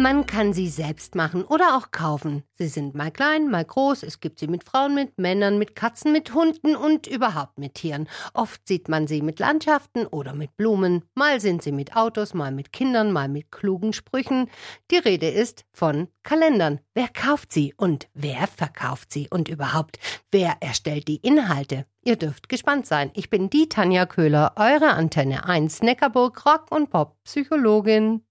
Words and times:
Man 0.00 0.24
kann 0.24 0.54
sie 0.54 0.68
selbst 0.68 1.14
machen 1.14 1.44
oder 1.44 1.76
auch 1.76 1.90
kaufen. 1.90 2.42
Sie 2.54 2.68
sind 2.68 2.94
mal 2.94 3.10
klein, 3.10 3.50
mal 3.50 3.66
groß. 3.66 4.02
Es 4.02 4.18
gibt 4.18 4.38
sie 4.38 4.46
mit 4.46 4.64
Frauen, 4.64 4.94
mit 4.94 5.18
Männern, 5.18 5.58
mit 5.58 5.76
Katzen, 5.76 6.10
mit 6.10 6.32
Hunden 6.32 6.74
und 6.74 7.06
überhaupt 7.06 7.58
mit 7.58 7.74
Tieren. 7.74 8.08
Oft 8.32 8.66
sieht 8.66 8.88
man 8.88 9.06
sie 9.06 9.20
mit 9.20 9.40
Landschaften 9.40 10.06
oder 10.06 10.32
mit 10.32 10.56
Blumen. 10.56 11.04
Mal 11.14 11.38
sind 11.38 11.62
sie 11.62 11.72
mit 11.72 11.96
Autos, 11.96 12.32
mal 12.32 12.50
mit 12.50 12.72
Kindern, 12.72 13.12
mal 13.12 13.28
mit 13.28 13.52
klugen 13.52 13.92
Sprüchen. 13.92 14.48
Die 14.90 14.96
Rede 14.96 15.28
ist 15.28 15.66
von 15.70 16.08
Kalendern. 16.22 16.80
Wer 16.94 17.08
kauft 17.08 17.52
sie 17.52 17.74
und 17.76 18.08
wer 18.14 18.46
verkauft 18.46 19.12
sie 19.12 19.28
und 19.28 19.48
überhaupt, 19.48 19.98
wer 20.30 20.56
erstellt 20.60 21.08
die 21.08 21.16
Inhalte? 21.16 21.84
Ihr 22.02 22.16
dürft 22.16 22.48
gespannt 22.48 22.86
sein. 22.86 23.10
Ich 23.12 23.28
bin 23.28 23.50
die 23.50 23.68
Tanja 23.68 24.06
Köhler, 24.06 24.54
eure 24.56 24.92
Antenne 24.92 25.44
1 25.44 25.82
Neckarburg 25.82 26.46
Rock 26.46 26.70
und 26.70 26.88
Pop 26.88 27.18
Psychologin. 27.24 28.22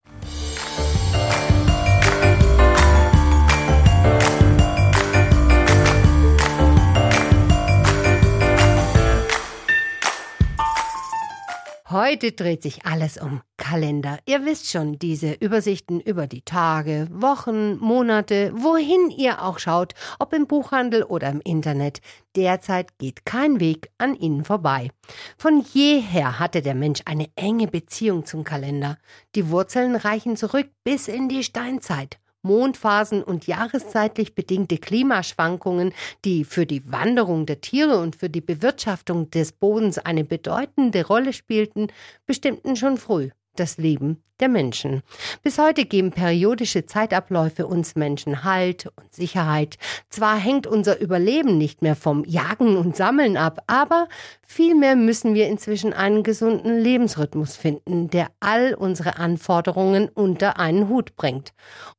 Heute 11.92 12.34
dreht 12.34 12.62
sich 12.62 12.86
alles 12.86 13.18
um 13.18 13.42
Kalender. 13.58 14.20
Ihr 14.28 14.46
wisst 14.46 14.70
schon, 14.70 15.00
diese 15.00 15.34
Übersichten 15.34 16.00
über 16.00 16.28
die 16.28 16.44
Tage, 16.44 17.08
Wochen, 17.10 17.78
Monate, 17.78 18.52
wohin 18.54 19.10
ihr 19.10 19.42
auch 19.42 19.58
schaut, 19.58 19.96
ob 20.20 20.32
im 20.34 20.46
Buchhandel 20.46 21.02
oder 21.02 21.30
im 21.30 21.42
Internet. 21.42 22.02
Derzeit 22.36 23.00
geht 23.00 23.26
kein 23.26 23.60
Weg 23.60 23.90
an 23.98 24.14
ihnen 24.14 24.46
vorbei. 24.46 24.92
Von 25.36 25.66
jeher 25.74 26.38
hatte 26.38 26.62
der 26.62 26.76
Mensch 26.76 27.00
eine 27.06 27.26
enge 27.36 27.66
Beziehung 27.66 28.24
zum 28.24 28.44
Kalender. 28.44 29.00
Die 29.34 29.50
Wurzeln 29.50 29.96
reichen 29.96 30.38
zurück 30.38 30.70
bis 30.84 31.08
in 31.08 31.28
die 31.28 31.44
Steinzeit. 31.44 32.20
Mondphasen 32.42 33.24
und 33.24 33.48
jahreszeitlich 33.48 34.36
bedingte 34.36 34.78
Klimaschwankungen, 34.78 35.94
die 36.26 36.46
für 36.46 36.66
die 36.66 36.92
Wanderung 36.92 37.46
der 37.46 37.62
Tiere 37.62 38.00
und 38.00 38.16
für 38.16 38.30
die 38.30 38.42
Bewirtschaftung 38.42 39.30
des 39.32 39.52
Bodens 39.52 39.98
eine 39.98 40.24
bedeutende 40.24 41.06
Rolle 41.06 41.34
spielten, 41.34 41.88
bestimmten 42.26 42.76
schon 42.76 42.98
früh 42.98 43.30
das 43.56 43.78
Leben 43.78 44.24
der 44.40 44.48
Menschen. 44.48 45.04
Bis 45.44 45.58
heute 45.58 45.86
geben 45.86 46.12
periodische 46.12 46.86
Zeitabläufe 46.86 47.68
uns 47.68 47.96
Menschen 47.96 48.44
Halt 48.44 48.88
und 48.96 49.14
Sicherheit. 49.14 49.78
Zwar 50.10 50.38
hängt 50.38 50.66
unser 50.66 51.00
Überleben 51.00 51.58
nicht 51.58 51.82
mehr 51.82 51.96
vom 51.96 52.24
Jagen 52.26 52.78
und 52.78 52.96
Sammeln 52.96 53.36
ab, 53.36 53.62
aber 53.68 54.08
vielmehr 54.46 54.96
müssen 54.96 55.34
wir 55.34 55.48
inzwischen 55.48 55.94
einen 55.94 56.24
gesunden 56.24 56.80
Lebensrhythmus 56.80 57.56
finden, 57.58 58.10
der 58.10 58.28
all 58.40 58.74
unsere 58.74 59.18
Anforderungen 59.18 60.08
unter 60.08 60.58
einen 60.58 60.88
Hut 60.88 61.16
bringt. 61.18 61.52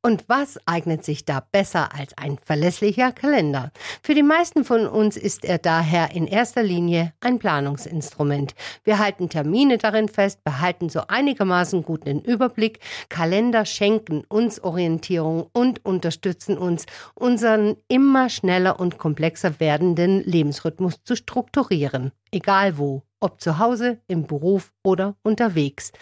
Und 0.02 0.24
was 0.28 0.58
eignet 0.66 1.04
sich 1.04 1.24
da 1.24 1.40
besser 1.52 1.94
als 1.94 2.16
ein 2.16 2.38
verlässlicher 2.42 3.12
Kalender? 3.12 3.70
Für 4.02 4.14
die 4.14 4.22
meisten 4.22 4.64
von 4.64 4.86
uns 4.86 5.16
ist 5.16 5.44
er 5.44 5.58
daher 5.58 6.12
in 6.14 6.26
erster 6.26 6.62
Linie 6.62 7.12
ein 7.20 7.38
Planungsinstrument. 7.38 8.54
Wir 8.84 8.98
halten 8.98 9.28
Termine 9.28 9.76
darin 9.76 10.08
fest, 10.08 10.42
behalten 10.42 10.88
so 10.88 11.02
einigermaßen 11.06 11.49
gut 11.82 12.06
den 12.06 12.20
Überblick. 12.20 12.80
Kalender 13.08 13.64
schenken 13.64 14.24
uns 14.28 14.62
Orientierung 14.62 15.48
und 15.52 15.84
unterstützen 15.84 16.56
uns, 16.56 16.86
unseren 17.14 17.76
immer 17.88 18.28
schneller 18.28 18.78
und 18.78 18.98
komplexer 18.98 19.60
werdenden 19.60 20.22
Lebensrhythmus 20.24 21.02
zu 21.04 21.16
strukturieren. 21.16 22.12
Egal 22.30 22.78
wo, 22.78 23.02
ob 23.20 23.40
zu 23.40 23.58
Hause, 23.58 24.00
im 24.08 24.26
Beruf 24.26 24.72
oder 24.82 25.16
unterwegs. 25.22 25.92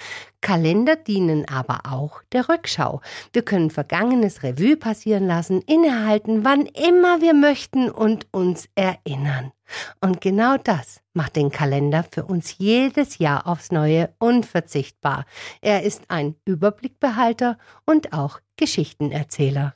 Kalender 0.41 0.97
dienen 0.97 1.47
aber 1.49 1.81
auch 1.91 2.23
der 2.33 2.49
Rückschau. 2.49 3.01
Wir 3.33 3.43
können 3.43 3.71
vergangenes 3.71 4.43
Revue 4.43 4.77
passieren 4.77 5.27
lassen, 5.27 5.61
innehalten, 5.63 6.45
wann 6.45 6.67
immer 6.67 7.21
wir 7.21 7.35
möchten 7.35 7.91
und 7.91 8.27
uns 8.31 8.69
erinnern. 8.75 9.53
Und 10.01 10.21
genau 10.21 10.57
das 10.57 11.01
macht 11.13 11.37
den 11.37 11.51
Kalender 11.51 12.05
für 12.11 12.25
uns 12.25 12.57
jedes 12.59 13.19
Jahr 13.19 13.47
aufs 13.47 13.71
Neue 13.71 14.15
unverzichtbar. 14.19 15.27
Er 15.61 15.83
ist 15.83 16.05
ein 16.09 16.37
Überblickbehalter 16.47 17.59
und 17.85 18.13
auch 18.13 18.41
Geschichtenerzähler. 18.57 19.75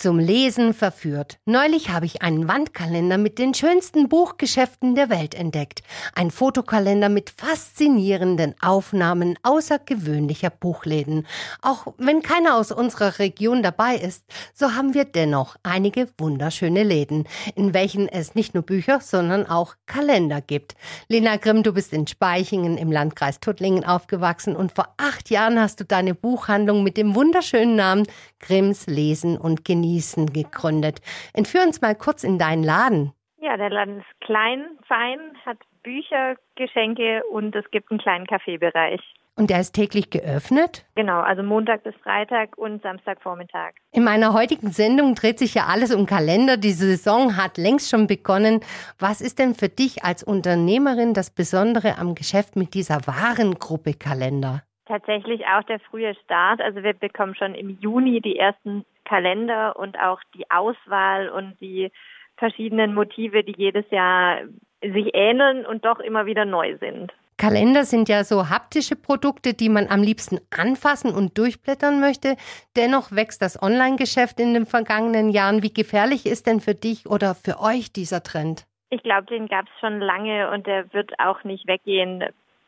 Zum 0.00 0.18
Lesen 0.18 0.72
verführt. 0.72 1.38
Neulich 1.44 1.90
habe 1.90 2.06
ich 2.06 2.22
einen 2.22 2.48
Wandkalender 2.48 3.18
mit 3.18 3.38
den 3.38 3.52
schönsten 3.52 4.08
Buchgeschäften 4.08 4.94
der 4.94 5.10
Welt 5.10 5.34
entdeckt. 5.34 5.82
Ein 6.14 6.30
Fotokalender 6.30 7.10
mit 7.10 7.28
faszinierenden 7.28 8.54
Aufnahmen 8.62 9.38
außergewöhnlicher 9.42 10.48
Buchläden. 10.48 11.26
Auch 11.60 11.92
wenn 11.98 12.22
keiner 12.22 12.56
aus 12.56 12.72
unserer 12.72 13.18
Region 13.18 13.62
dabei 13.62 13.96
ist, 13.96 14.24
so 14.54 14.74
haben 14.74 14.94
wir 14.94 15.04
dennoch 15.04 15.56
einige 15.62 16.08
wunderschöne 16.16 16.82
Läden, 16.82 17.28
in 17.54 17.74
welchen 17.74 18.08
es 18.08 18.34
nicht 18.34 18.54
nur 18.54 18.62
Bücher, 18.62 19.00
sondern 19.00 19.46
auch 19.46 19.74
Kalender 19.84 20.40
gibt. 20.40 20.76
Lena 21.08 21.36
Grimm, 21.36 21.62
du 21.62 21.74
bist 21.74 21.92
in 21.92 22.06
Speichingen 22.06 22.78
im 22.78 22.90
Landkreis 22.90 23.38
Tuttlingen 23.38 23.84
aufgewachsen 23.84 24.56
und 24.56 24.72
vor 24.72 24.94
acht 24.96 25.28
Jahren 25.28 25.60
hast 25.60 25.78
du 25.78 25.84
deine 25.84 26.14
Buchhandlung 26.14 26.82
mit 26.82 26.96
dem 26.96 27.14
wunderschönen 27.14 27.76
Namen 27.76 28.06
Grimms 28.38 28.86
Lesen 28.86 29.36
und 29.36 29.66
Genießen 29.66 29.89
Gießen 29.90 30.32
gegründet. 30.32 31.00
Entführ 31.34 31.62
uns 31.62 31.80
mal 31.80 31.96
kurz 31.96 32.22
in 32.22 32.38
deinen 32.38 32.62
Laden. 32.62 33.12
Ja, 33.38 33.56
der 33.56 33.70
Laden 33.70 33.98
ist 33.98 34.20
klein, 34.20 34.64
fein, 34.86 35.18
hat 35.44 35.58
Bücher, 35.82 36.36
Geschenke 36.54 37.22
und 37.32 37.56
es 37.56 37.68
gibt 37.70 37.90
einen 37.90 37.98
kleinen 37.98 38.26
Kaffeebereich. 38.26 39.00
Und 39.36 39.48
der 39.48 39.60
ist 39.60 39.72
täglich 39.72 40.10
geöffnet? 40.10 40.84
Genau, 40.94 41.20
also 41.20 41.42
Montag 41.42 41.82
bis 41.82 41.94
Freitag 42.02 42.58
und 42.58 42.82
Samstagvormittag. 42.82 43.72
In 43.90 44.04
meiner 44.04 44.34
heutigen 44.34 44.70
Sendung 44.70 45.14
dreht 45.14 45.38
sich 45.38 45.54
ja 45.54 45.64
alles 45.66 45.94
um 45.94 46.04
Kalender. 46.04 46.58
Die 46.58 46.72
Saison 46.72 47.36
hat 47.38 47.56
längst 47.56 47.90
schon 47.90 48.06
begonnen. 48.06 48.60
Was 48.98 49.22
ist 49.22 49.38
denn 49.38 49.54
für 49.54 49.70
dich 49.70 50.04
als 50.04 50.22
Unternehmerin 50.22 51.14
das 51.14 51.30
Besondere 51.30 51.96
am 51.96 52.14
Geschäft 52.14 52.54
mit 52.54 52.74
dieser 52.74 53.06
Warengruppe 53.06 53.94
Kalender? 53.94 54.62
Tatsächlich 54.84 55.46
auch 55.46 55.62
der 55.62 55.78
frühe 55.78 56.14
Start. 56.24 56.60
Also 56.60 56.82
wir 56.82 56.92
bekommen 56.92 57.34
schon 57.34 57.54
im 57.54 57.78
Juni 57.80 58.20
die 58.20 58.36
ersten 58.36 58.84
Kalender 59.10 59.76
und 59.76 59.98
auch 59.98 60.20
die 60.34 60.48
Auswahl 60.50 61.28
und 61.30 61.60
die 61.60 61.90
verschiedenen 62.36 62.94
Motive, 62.94 63.42
die 63.42 63.56
jedes 63.56 63.84
Jahr 63.90 64.42
sich 64.80 65.14
ähneln 65.14 65.66
und 65.66 65.84
doch 65.84 65.98
immer 65.98 66.26
wieder 66.26 66.44
neu 66.44 66.78
sind. 66.78 67.12
Kalender 67.36 67.84
sind 67.84 68.08
ja 68.08 68.22
so 68.22 68.50
haptische 68.50 68.94
Produkte, 68.94 69.52
die 69.52 69.68
man 69.68 69.88
am 69.88 70.02
liebsten 70.02 70.38
anfassen 70.56 71.12
und 71.12 71.36
durchblättern 71.38 71.98
möchte. 71.98 72.36
Dennoch 72.76 73.10
wächst 73.10 73.42
das 73.42 73.60
Online-Geschäft 73.60 74.38
in 74.38 74.54
den 74.54 74.66
vergangenen 74.66 75.30
Jahren. 75.30 75.62
Wie 75.62 75.72
gefährlich 75.72 76.24
ist 76.26 76.46
denn 76.46 76.60
für 76.60 76.74
dich 76.74 77.06
oder 77.08 77.34
für 77.34 77.58
euch 77.60 77.92
dieser 77.92 78.22
Trend? 78.22 78.66
Ich 78.90 79.02
glaube, 79.02 79.26
den 79.26 79.48
gab 79.48 79.64
es 79.64 79.80
schon 79.80 80.00
lange 80.00 80.50
und 80.50 80.66
der 80.66 80.92
wird 80.92 81.18
auch 81.18 81.42
nicht 81.42 81.66
weggehen. 81.66 82.24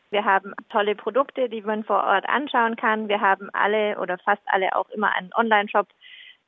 Wir 0.09 0.25
haben 0.25 0.53
tolle 0.69 0.95
Produkte, 0.95 1.49
die 1.49 1.61
man 1.61 1.83
vor 1.83 2.03
Ort 2.03 2.27
anschauen 2.27 2.75
kann. 2.75 3.07
Wir 3.07 3.21
haben 3.21 3.49
alle 3.53 3.97
oder 3.99 4.17
fast 4.17 4.41
alle 4.47 4.75
auch 4.75 4.89
immer 4.89 5.15
einen 5.15 5.31
Online-Shop, 5.35 5.87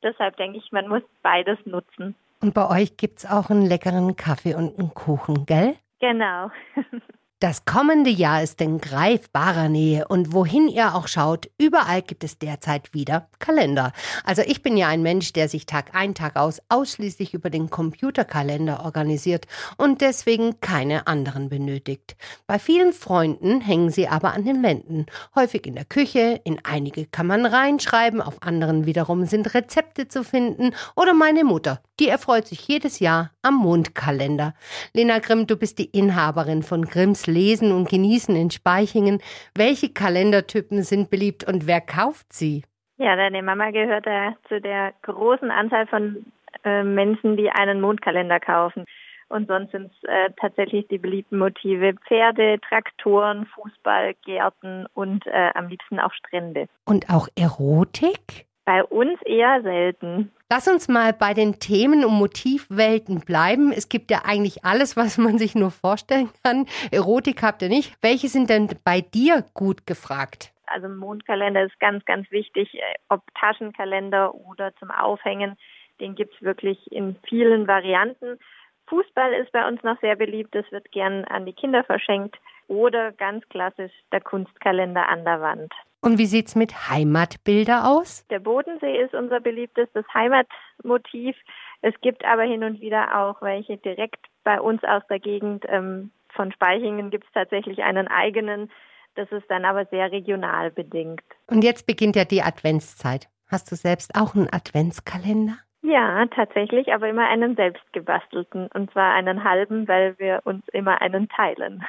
Deshalb 0.06 0.36
denke 0.36 0.58
ich, 0.58 0.70
man 0.70 0.86
muss 0.86 1.02
beides 1.22 1.58
nutzen. 1.64 2.14
Und 2.40 2.54
bei 2.54 2.70
euch 2.70 2.96
gibt 2.96 3.18
es 3.18 3.26
auch 3.26 3.50
einen 3.50 3.66
leckeren 3.66 4.14
Kaffee 4.14 4.54
und 4.54 4.78
einen 4.78 4.94
Kuchen, 4.94 5.46
gell? 5.46 5.74
Genau. 5.98 6.50
Das 7.46 7.64
kommende 7.64 8.10
Jahr 8.10 8.42
ist 8.42 8.60
in 8.60 8.80
greifbarer 8.80 9.68
Nähe 9.68 10.08
und 10.08 10.32
wohin 10.32 10.66
ihr 10.66 10.96
auch 10.96 11.06
schaut, 11.06 11.48
überall 11.58 12.02
gibt 12.02 12.24
es 12.24 12.40
derzeit 12.40 12.92
wieder 12.92 13.28
Kalender. 13.38 13.92
Also 14.24 14.42
ich 14.44 14.62
bin 14.62 14.76
ja 14.76 14.88
ein 14.88 15.00
Mensch, 15.00 15.32
der 15.32 15.48
sich 15.48 15.64
Tag 15.64 15.94
ein, 15.94 16.16
Tag 16.16 16.34
aus 16.34 16.60
ausschließlich 16.68 17.34
über 17.34 17.48
den 17.48 17.70
Computerkalender 17.70 18.84
organisiert 18.84 19.46
und 19.76 20.00
deswegen 20.00 20.58
keine 20.58 21.06
anderen 21.06 21.48
benötigt. 21.48 22.16
Bei 22.48 22.58
vielen 22.58 22.92
Freunden 22.92 23.60
hängen 23.60 23.90
sie 23.90 24.08
aber 24.08 24.34
an 24.34 24.44
den 24.44 24.64
Wänden, 24.64 25.06
häufig 25.36 25.68
in 25.68 25.76
der 25.76 25.84
Küche, 25.84 26.40
in 26.42 26.58
einige 26.64 27.06
kann 27.06 27.28
man 27.28 27.46
reinschreiben, 27.46 28.20
auf 28.20 28.42
anderen 28.42 28.86
wiederum 28.86 29.24
sind 29.24 29.54
Rezepte 29.54 30.08
zu 30.08 30.24
finden 30.24 30.74
oder 30.96 31.14
meine 31.14 31.44
Mutter, 31.44 31.80
die 32.00 32.08
erfreut 32.08 32.48
sich 32.48 32.66
jedes 32.66 32.98
Jahr 32.98 33.30
am 33.42 33.54
Mondkalender. 33.54 34.54
Lena 34.94 35.20
Grimm, 35.20 35.46
du 35.46 35.56
bist 35.56 35.78
die 35.78 35.84
Inhaberin 35.84 36.64
von 36.64 36.86
Grimms 36.86 37.28
Lesen 37.36 37.72
und 37.72 37.88
Genießen 37.88 38.34
in 38.34 38.50
Speichingen. 38.50 39.20
Welche 39.54 39.92
Kalendertypen 39.92 40.82
sind 40.82 41.10
beliebt 41.10 41.46
und 41.46 41.66
wer 41.66 41.80
kauft 41.80 42.32
sie? 42.32 42.64
Ja, 42.98 43.14
deine 43.14 43.42
Mama 43.42 43.70
gehört 43.70 44.06
da 44.06 44.34
zu 44.48 44.60
der 44.60 44.94
großen 45.02 45.50
Anzahl 45.50 45.86
von 45.86 46.24
äh, 46.64 46.82
Menschen, 46.82 47.36
die 47.36 47.50
einen 47.50 47.80
Mondkalender 47.80 48.40
kaufen. 48.40 48.86
Und 49.28 49.48
sonst 49.48 49.72
sind 49.72 49.90
es 49.92 50.08
äh, 50.08 50.30
tatsächlich 50.40 50.86
die 50.88 50.98
beliebten 50.98 51.38
Motive 51.38 51.94
Pferde, 52.06 52.58
Traktoren, 52.68 53.46
Fußball, 53.46 54.14
Gärten 54.24 54.86
und 54.94 55.26
äh, 55.26 55.50
am 55.54 55.68
liebsten 55.68 55.98
auch 55.98 56.12
Strände. 56.12 56.68
Und 56.84 57.10
auch 57.10 57.28
Erotik? 57.36 58.46
Bei 58.64 58.84
uns 58.84 59.20
eher 59.22 59.62
selten. 59.62 60.32
Lass 60.48 60.68
uns 60.68 60.86
mal 60.86 61.12
bei 61.12 61.34
den 61.34 61.58
Themen 61.58 62.04
und 62.04 62.12
Motivwelten 62.12 63.18
bleiben. 63.18 63.72
Es 63.72 63.88
gibt 63.88 64.12
ja 64.12 64.22
eigentlich 64.24 64.64
alles, 64.64 64.96
was 64.96 65.18
man 65.18 65.38
sich 65.38 65.56
nur 65.56 65.72
vorstellen 65.72 66.30
kann. 66.44 66.66
Erotik 66.92 67.42
habt 67.42 67.62
ihr 67.62 67.68
nicht. 67.68 67.96
Welche 68.00 68.28
sind 68.28 68.48
denn 68.48 68.68
bei 68.84 69.00
dir 69.00 69.44
gut 69.54 69.88
gefragt? 69.88 70.52
Also 70.66 70.88
Mondkalender 70.88 71.64
ist 71.64 71.78
ganz, 71.80 72.04
ganz 72.04 72.30
wichtig, 72.30 72.78
ob 73.08 73.22
Taschenkalender 73.34 74.36
oder 74.36 74.72
zum 74.76 74.92
Aufhängen. 74.92 75.56
Den 75.98 76.14
gibt 76.14 76.34
es 76.34 76.42
wirklich 76.42 76.78
in 76.92 77.16
vielen 77.28 77.66
Varianten. 77.66 78.38
Fußball 78.86 79.32
ist 79.32 79.50
bei 79.50 79.66
uns 79.66 79.82
noch 79.82 80.00
sehr 80.00 80.14
beliebt, 80.14 80.54
das 80.54 80.70
wird 80.70 80.92
gern 80.92 81.24
an 81.24 81.44
die 81.44 81.54
Kinder 81.54 81.82
verschenkt. 81.82 82.36
Oder 82.68 83.10
ganz 83.10 83.48
klassisch 83.48 83.92
der 84.12 84.20
Kunstkalender 84.20 85.08
an 85.08 85.24
der 85.24 85.40
Wand. 85.40 85.72
Und 86.00 86.18
wie 86.18 86.26
sieht's 86.26 86.54
mit 86.54 86.88
Heimatbilder 86.88 87.88
aus? 87.88 88.26
Der 88.28 88.38
Bodensee 88.38 89.00
ist 89.02 89.14
unser 89.14 89.40
beliebtestes 89.40 90.04
Heimatmotiv. 90.14 91.36
Es 91.82 91.94
gibt 92.00 92.24
aber 92.24 92.42
hin 92.42 92.64
und 92.64 92.80
wieder 92.80 93.18
auch 93.20 93.42
welche 93.42 93.76
direkt 93.76 94.24
bei 94.44 94.60
uns 94.60 94.82
aus 94.84 95.02
der 95.08 95.18
Gegend. 95.18 95.64
Ähm, 95.68 96.10
von 96.34 96.52
Speichingen 96.52 97.10
gibt 97.10 97.24
es 97.24 97.32
tatsächlich 97.32 97.82
einen 97.82 98.08
eigenen. 98.08 98.70
Das 99.14 99.30
ist 99.32 99.50
dann 99.50 99.64
aber 99.64 99.86
sehr 99.86 100.12
regional 100.12 100.70
bedingt. 100.70 101.22
Und 101.46 101.64
jetzt 101.64 101.86
beginnt 101.86 102.16
ja 102.16 102.24
die 102.24 102.42
Adventszeit. 102.42 103.28
Hast 103.48 103.70
du 103.72 103.76
selbst 103.76 104.14
auch 104.14 104.34
einen 104.34 104.52
Adventskalender? 104.52 105.56
Ja, 105.82 106.26
tatsächlich, 106.26 106.92
aber 106.92 107.08
immer 107.08 107.28
einen 107.28 107.54
selbst 107.54 107.92
gebastelten. 107.92 108.68
Und 108.74 108.90
zwar 108.92 109.14
einen 109.14 109.44
halben, 109.44 109.88
weil 109.88 110.18
wir 110.18 110.40
uns 110.44 110.66
immer 110.72 111.00
einen 111.00 111.28
teilen. 111.28 111.84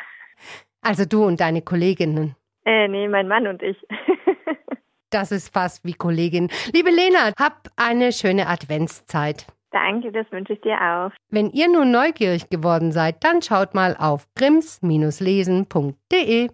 Also 0.81 1.05
du 1.05 1.25
und 1.25 1.39
deine 1.39 1.61
Kolleginnen? 1.61 2.35
Äh, 2.67 2.87
nee, 2.89 3.07
mein 3.07 3.29
Mann 3.29 3.47
und 3.47 3.63
ich. 3.63 3.77
das 5.09 5.31
ist 5.31 5.53
fast 5.53 5.85
wie 5.85 5.93
Kollegin. 5.93 6.49
Liebe 6.73 6.89
Lena, 6.89 7.31
hab 7.39 7.69
eine 7.77 8.11
schöne 8.11 8.47
Adventszeit. 8.47 9.47
Danke, 9.71 10.11
das 10.11 10.29
wünsche 10.31 10.51
ich 10.53 10.61
dir 10.61 10.75
auch. 10.75 11.11
Wenn 11.29 11.51
ihr 11.51 11.69
nun 11.69 11.91
neugierig 11.91 12.49
geworden 12.49 12.91
seid, 12.91 13.23
dann 13.23 13.41
schaut 13.41 13.73
mal 13.73 13.95
auf 13.97 14.27
grimms-lesen.de. 14.35 16.49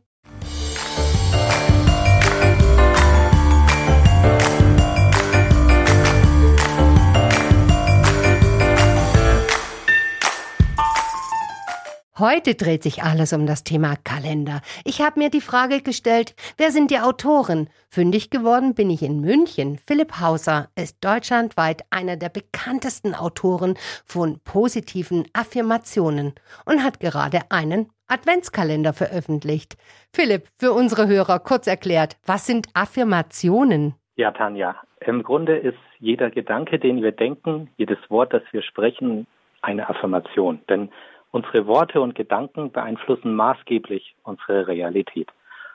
Heute 12.24 12.56
dreht 12.56 12.84
sich 12.84 13.04
alles 13.04 13.34
um 13.34 13.46
das 13.46 13.66
Thema 13.66 13.96
Kalender. 14.02 14.62
Ich 14.86 15.02
habe 15.02 15.20
mir 15.20 15.30
die 15.30 15.42
Frage 15.42 15.82
gestellt, 15.82 16.36
wer 16.56 16.72
sind 16.72 16.90
die 16.90 17.00
Autoren? 17.00 17.68
Fündig 17.90 18.30
geworden 18.30 18.76
bin 18.76 18.90
ich 18.90 19.04
in 19.04 19.20
München. 19.20 19.78
Philipp 19.86 20.22
Hauser 20.22 20.70
ist 20.78 21.04
deutschlandweit 21.04 21.82
einer 21.90 22.16
der 22.16 22.30
bekanntesten 22.30 23.14
Autoren 23.14 23.74
von 24.06 24.40
positiven 24.46 25.26
Affirmationen 25.34 26.34
und 26.66 26.82
hat 26.82 27.02
gerade 27.02 27.40
einen 27.50 27.90
Adventskalender 28.08 28.94
veröffentlicht. 28.94 29.76
Philipp, 30.14 30.48
für 30.58 30.72
unsere 30.72 31.08
Hörer 31.08 31.40
kurz 31.40 31.68
erklärt, 31.68 32.16
was 32.26 32.48
sind 32.48 32.68
Affirmationen? 32.74 33.96
Ja, 34.16 34.32
Tanja, 34.32 34.78
im 35.06 35.24
Grunde 35.24 35.58
ist 35.58 35.80
jeder 36.00 36.30
Gedanke, 36.30 36.80
den 36.80 37.04
wir 37.04 37.12
denken, 37.12 37.70
jedes 37.76 38.00
Wort, 38.08 38.32
das 38.32 38.44
wir 38.54 38.62
sprechen, 38.62 39.28
eine 39.62 39.90
Affirmation. 39.90 40.62
Denn 40.70 40.90
Unsere 41.34 41.66
Worte 41.66 42.00
und 42.00 42.14
Gedanken 42.14 42.72
beeinflussen 42.72 43.34
maßgeblich 43.34 44.14
unsere 44.22 44.68
Realität. 44.68 45.30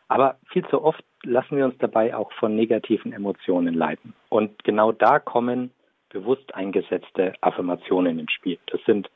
Aber 0.06 0.37
viel 0.52 0.64
zu 0.69 0.84
oft 0.84 1.02
lassen 1.25 1.56
wir 1.56 1.64
uns 1.64 1.76
dabei 1.78 2.14
auch 2.14 2.31
von 2.34 2.55
negativen 2.55 3.12
Emotionen 3.12 3.75
leiten. 3.75 4.14
Und 4.28 4.62
genau 4.62 4.93
da 4.93 5.19
kommen 5.19 5.72
bewusst 6.10 6.55
eingesetzte 6.55 7.34
Affirmationen 7.40 8.20
ins 8.20 8.31
Spiel. 8.31 8.58
Das 8.66 8.81
sind 8.84 9.10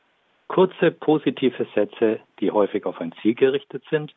kurze 0.49 0.91
positive 0.91 1.65
Sätze, 1.73 2.19
die 2.41 2.51
häufig 2.51 2.85
auf 2.85 2.99
ein 2.99 3.13
Ziel 3.21 3.35
gerichtet 3.35 3.85
sind 3.89 4.13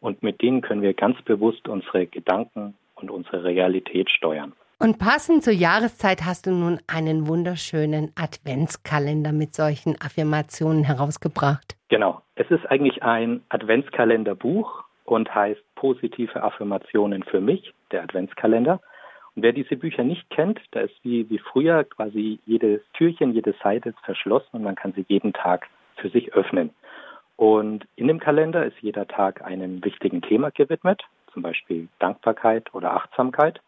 und 0.00 0.20
mit 0.20 0.42
denen 0.42 0.62
können 0.62 0.82
wir 0.82 0.94
ganz 0.94 1.22
bewusst 1.22 1.68
unsere 1.68 2.08
Gedanken 2.08 2.74
und 2.96 3.08
unsere 3.08 3.44
Realität 3.44 4.10
steuern. 4.10 4.52
Und 4.80 5.00
passend 5.00 5.42
zur 5.42 5.54
Jahreszeit 5.54 6.24
hast 6.24 6.46
du 6.46 6.52
nun 6.52 6.78
einen 6.86 7.26
wunderschönen 7.26 8.12
Adventskalender 8.14 9.32
mit 9.32 9.52
solchen 9.52 10.00
Affirmationen 10.00 10.84
herausgebracht. 10.84 11.76
Genau. 11.88 12.22
Es 12.36 12.48
ist 12.48 12.64
eigentlich 12.70 13.02
ein 13.02 13.42
Adventskalenderbuch 13.48 14.84
und 15.04 15.34
heißt 15.34 15.60
Positive 15.74 16.40
Affirmationen 16.40 17.24
für 17.24 17.40
mich, 17.40 17.74
der 17.90 18.04
Adventskalender. 18.04 18.80
Und 19.34 19.42
wer 19.42 19.52
diese 19.52 19.74
Bücher 19.74 20.04
nicht 20.04 20.30
kennt, 20.30 20.60
da 20.70 20.82
ist 20.82 20.94
wie, 21.02 21.28
wie 21.28 21.40
früher 21.40 21.82
quasi 21.82 22.38
jedes 22.46 22.80
Türchen, 22.92 23.32
jede 23.32 23.56
Seite 23.60 23.88
ist 23.88 23.98
verschlossen 24.04 24.50
und 24.52 24.62
man 24.62 24.76
kann 24.76 24.92
sie 24.92 25.04
jeden 25.08 25.32
Tag 25.32 25.66
für 25.96 26.08
sich 26.08 26.34
öffnen. 26.34 26.70
Und 27.34 27.84
in 27.96 28.06
dem 28.06 28.20
Kalender 28.20 28.64
ist 28.64 28.78
jeder 28.80 29.08
Tag 29.08 29.44
einem 29.44 29.84
wichtigen 29.84 30.22
Thema 30.22 30.52
gewidmet, 30.52 31.02
zum 31.32 31.42
Beispiel 31.42 31.88
Dankbarkeit 31.98 32.72
oder 32.74 32.92
Achtsamkeit. 32.92 33.60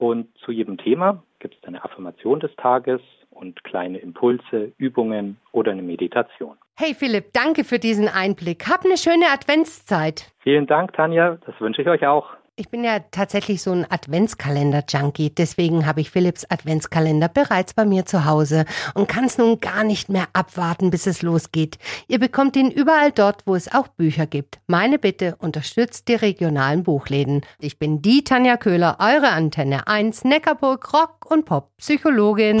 Und 0.00 0.28
zu 0.38 0.50
jedem 0.50 0.78
Thema 0.78 1.22
gibt 1.40 1.56
es 1.60 1.68
eine 1.68 1.84
Affirmation 1.84 2.40
des 2.40 2.50
Tages 2.56 3.02
und 3.28 3.62
kleine 3.64 3.98
Impulse, 3.98 4.72
Übungen 4.78 5.36
oder 5.52 5.72
eine 5.72 5.82
Meditation. 5.82 6.56
Hey 6.74 6.94
Philipp, 6.94 7.34
danke 7.34 7.64
für 7.64 7.78
diesen 7.78 8.08
Einblick. 8.08 8.66
Hab 8.66 8.86
eine 8.86 8.96
schöne 8.96 9.26
Adventszeit. 9.30 10.32
Vielen 10.38 10.66
Dank, 10.66 10.94
Tanja. 10.94 11.36
Das 11.44 11.60
wünsche 11.60 11.82
ich 11.82 11.88
euch 11.88 12.06
auch. 12.06 12.30
Ich 12.60 12.68
bin 12.68 12.84
ja 12.84 12.98
tatsächlich 13.10 13.62
so 13.62 13.72
ein 13.72 13.90
Adventskalender-Junkie. 13.90 15.30
Deswegen 15.30 15.86
habe 15.86 16.02
ich 16.02 16.10
Philipps 16.10 16.44
Adventskalender 16.44 17.28
bereits 17.28 17.72
bei 17.72 17.86
mir 17.86 18.04
zu 18.04 18.26
Hause 18.26 18.66
und 18.92 19.08
kann 19.08 19.24
es 19.24 19.38
nun 19.38 19.60
gar 19.60 19.82
nicht 19.82 20.10
mehr 20.10 20.26
abwarten, 20.34 20.90
bis 20.90 21.06
es 21.06 21.22
losgeht. 21.22 21.78
Ihr 22.06 22.18
bekommt 22.18 22.56
ihn 22.56 22.70
überall 22.70 23.12
dort, 23.12 23.46
wo 23.46 23.54
es 23.54 23.72
auch 23.72 23.88
Bücher 23.88 24.26
gibt. 24.26 24.58
Meine 24.66 24.98
Bitte, 24.98 25.36
unterstützt 25.38 26.08
die 26.08 26.16
regionalen 26.16 26.82
Buchläden. 26.82 27.46
Ich 27.60 27.78
bin 27.78 28.02
die 28.02 28.24
Tanja 28.24 28.58
Köhler, 28.58 28.98
eure 29.00 29.30
Antenne 29.30 29.86
1, 29.86 30.24
Neckarburg, 30.24 30.92
Rock 30.92 31.30
und 31.30 31.46
Pop, 31.46 31.70
Psychologin. 31.78 32.60